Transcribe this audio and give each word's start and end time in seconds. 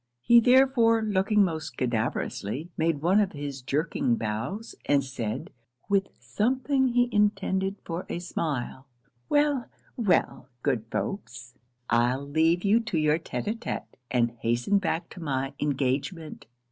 He 0.23 0.39
therefore, 0.39 1.03
looking 1.03 1.43
most 1.43 1.77
cadaverously, 1.77 2.71
made 2.75 3.03
one 3.03 3.19
of 3.19 3.33
his 3.33 3.61
jerking 3.61 4.15
bows, 4.15 4.73
and 4.87 5.03
said, 5.03 5.51
with 5.89 6.07
something 6.19 6.87
he 6.87 7.07
intended 7.11 7.75
for 7.85 8.07
a 8.09 8.17
smile 8.17 8.87
'Well, 9.29 9.69
well, 9.97 10.49
good 10.63 10.85
folks, 10.89 11.53
I'll 11.87 12.27
leave 12.27 12.63
you 12.63 12.79
to 12.79 12.97
your 12.97 13.19
tête 13.19 13.45
a 13.47 13.53
tête, 13.53 13.85
and 14.09 14.31
hasten 14.39 14.79
back 14.79 15.07
to 15.11 15.19
my 15.21 15.53
engagement. 15.59 16.47